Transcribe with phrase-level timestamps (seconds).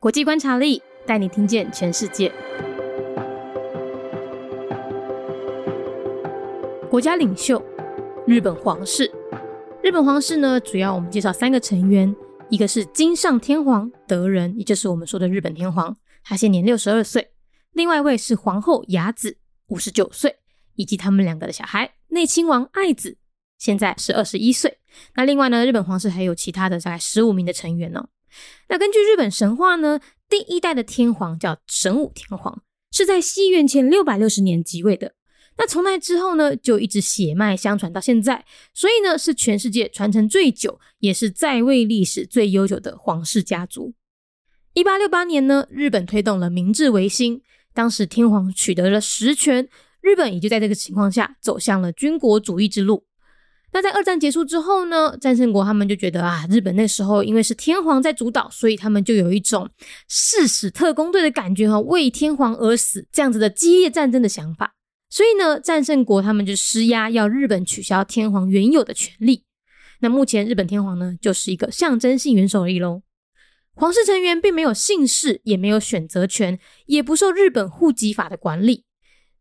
[0.00, 2.32] 国际观察力带你听见全世界。
[6.88, 7.62] 国家领袖，
[8.26, 9.12] 日本皇室。
[9.82, 12.16] 日本皇室呢，主要我们介绍三个成员，
[12.48, 17.22] 一个是金上天皇德仁，也就是我们说的日本天皇，他现年六十二岁；
[17.72, 19.36] 另外一位是皇后雅子，
[19.66, 20.38] 五十九岁，
[20.76, 23.18] 以及他们两个的小孩内亲王爱子，
[23.58, 24.78] 现在是二十一岁。
[25.16, 28.08] 那另外呢，日本皇室还有其他的大概十五名的成员呢。
[28.68, 35.14] 那根据日本神话呢，第一代的天皇叫神武天皇，是在西元前六百六十年即位的。
[35.58, 43.92] 那从那之后呢，就一直血脉相传到现在，所以呢，是全世界传承最久，也是在位历史最悠久的皇室家族。
[44.72, 47.42] 一八六八年呢，日本推动了明治维新，
[47.74, 49.68] 当时天皇取得了实权，
[50.00, 53.04] 日本也就在这个情况下走向了军国主义之路。
[53.72, 59.70] 那在二战结束之后呢，战胜国他们就觉得啊，日本那时候因为是天皇在主导，所以他们就有一种
[60.08, 64.74] 誓死特工队的感觉哈，为天皇而死这样子的激烈战争的想法。
[65.08, 69.44] 所以呢，战胜国他们就施压，要日本取消天皇原有的权利。
[70.00, 73.02] 那目前日本天皇呢，就是一个象征性元首而已喽。
[73.74, 78.84] 皇室成员并没有姓氏，也没有选择权，也不受日本户籍法的管理。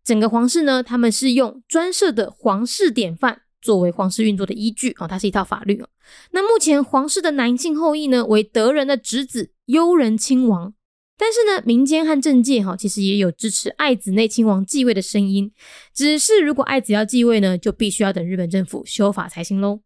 [0.03, 5.89] 整个皇室呢，他们是用专设的皇室典范作为皇室运作的依据哦，它是一套法律哦。
[6.31, 10.73] 那目前皇室的男性后裔呢，为德仁的侄子悠仁亲王。
[11.17, 15.52] 但是呢，民间和政界哈，其实也有支持爱子内亲王继位的声音。
[15.93, 19.81] 只是如果爱子要继位呢，就必须要等日本政府修法才行喽。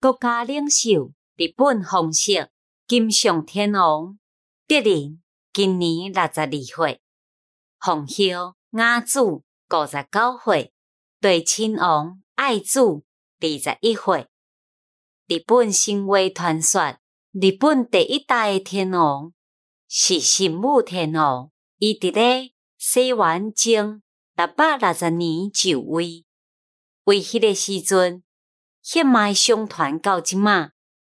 [0.00, 2.50] 国家领袖日本皇室
[2.86, 4.16] 金上天皇
[4.68, 5.20] 德仁
[5.52, 7.00] 今年六十二岁，
[7.80, 9.42] 皇后雅子五
[9.88, 10.72] 十九岁，
[11.20, 14.28] 对亲王爱子二十一岁。
[15.26, 16.98] 日本新话传说，
[17.32, 19.32] 日本第一代天皇。
[19.94, 24.02] 是神武天皇，伊伫咧西元前
[24.34, 26.24] 六百六十年就位，
[27.04, 28.22] 为迄个时阵
[28.80, 30.70] 血脉相传到即马，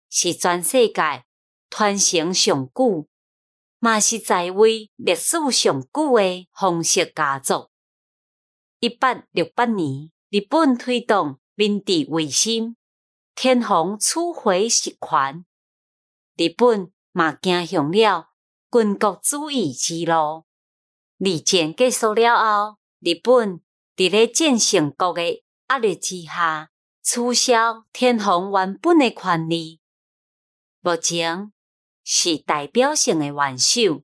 [0.09, 1.23] 是全世界
[1.69, 3.07] 传承上久，
[3.77, 7.69] 嘛是在位历史上久诶皇室家族。
[8.79, 12.75] 一八六八年，日本推动明治维新，
[13.35, 15.45] 天皇取回实权，
[16.35, 18.31] 日本嘛走向了。
[18.71, 20.47] 军国主义之路，
[21.19, 23.61] 二战结束了后，日本
[23.95, 26.71] 伫咧战胜国的压力之下，
[27.03, 29.81] 取消天皇原本的权利。
[30.81, 31.53] 目前
[32.03, 34.01] 是代表性的元首。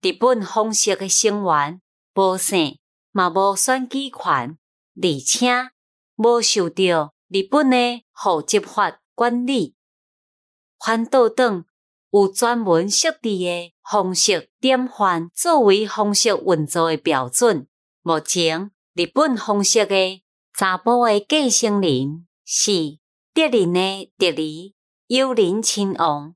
[0.00, 1.82] 日本皇室的成员
[2.14, 2.78] 无姓，
[3.10, 4.56] 嘛无选举权，
[5.00, 5.70] 而且
[6.16, 9.74] 无受到日本的户籍法管理。
[10.84, 11.64] 反倒等。
[12.10, 17.68] 有专门设置的方式典范作为方式运作的标准。
[18.00, 20.22] 目前，日本方式的
[20.54, 22.98] 查甫的继承人是
[23.34, 24.72] 德仁的德儿
[25.06, 26.34] 友仁亲王，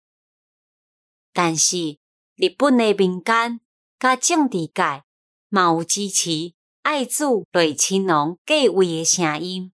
[1.32, 1.96] 但是
[2.36, 3.58] 日本的民间
[3.98, 5.04] 甲政治界
[5.48, 6.52] 嘛有支持
[6.83, 9.71] 爱子内亲王继位的声音，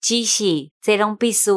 [0.00, 1.50] 只是这拢必须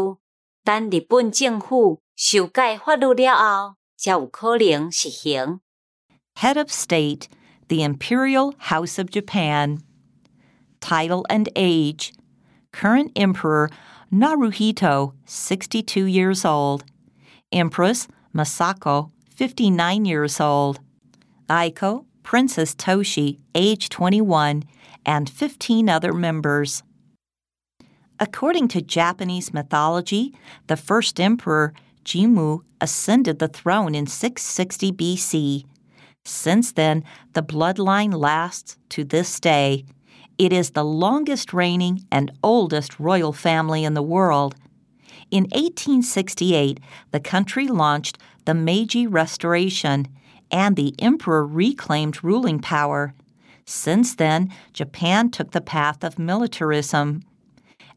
[0.63, 2.01] 等日本政府。
[2.15, 5.59] 修改法律了后，才有可能实行。
[6.35, 7.23] Head of State,
[7.67, 9.79] the Imperial House of Japan.
[10.79, 12.11] Title and age
[12.71, 13.71] Current Emperor
[14.11, 16.83] Naruhito, 62 years old.
[17.51, 20.79] Empress Masako, 59 years old.
[21.47, 24.64] Aiko, Princess Toshi, age 21,
[25.06, 26.82] and 15 other members.
[28.18, 30.34] According to Japanese mythology,
[30.66, 31.72] the first emperor
[32.04, 35.66] Jimmu ascended the throne in 660 BC.
[36.24, 37.04] Since then,
[37.34, 39.84] the bloodline lasts to this day.
[40.36, 44.56] It is the longest reigning and oldest royal family in the world.
[45.30, 46.80] In 1868,
[47.12, 50.08] the country launched the Meiji Restoration,
[50.50, 53.14] and the emperor reclaimed ruling power.
[53.64, 57.22] Since then, Japan took the path of militarism.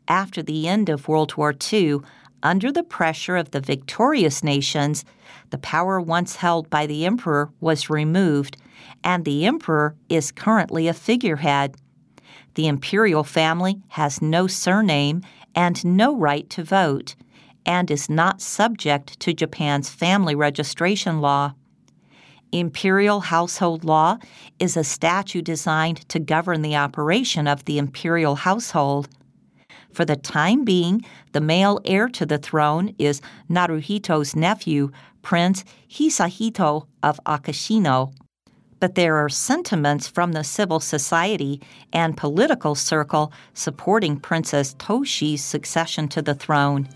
[0.07, 1.99] After the end of World War II,
[2.41, 5.05] under the pressure of the victorious nations,
[5.49, 8.57] the power once held by the emperor was removed,
[9.03, 11.75] and the emperor is currently a figurehead.
[12.55, 15.21] The imperial family has no surname
[15.53, 17.15] and no right to vote,
[17.65, 21.53] and is not subject to Japan's family registration law.
[22.51, 24.17] Imperial household law
[24.59, 29.07] is a statute designed to govern the operation of the imperial household.
[29.91, 34.91] For the time being, the male heir to the throne is Naruhito's nephew,
[35.21, 38.13] Prince Hisahito of Akashino.
[38.79, 41.61] But there are sentiments from the civil society
[41.91, 46.87] and political circle supporting Princess Toshi's succession to the throne.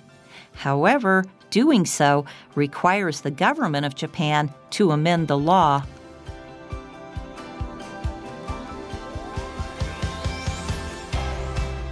[0.53, 5.82] However, doing so requires the government of Japan to amend the law.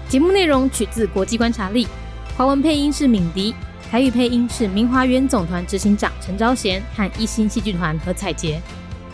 [0.09, 1.89] 节目内容取自国际观察力，
[2.37, 3.55] 华文配音是敏迪，
[3.91, 8.63] 台语配音是明华园总团执行长陈昭贤和一星戏剧团何彩杰，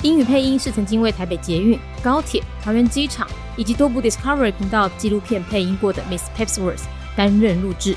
[0.02, 3.26] 英语配音是曾经为台北捷运、高铁、桃园机场
[3.56, 6.82] 以及多部 Discovery 频道纪录片配音过的 Miss Pepsworth
[7.16, 7.96] 担任录制。